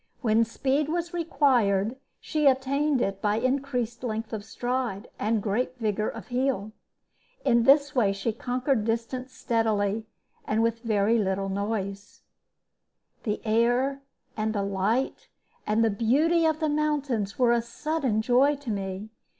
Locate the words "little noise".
11.19-12.23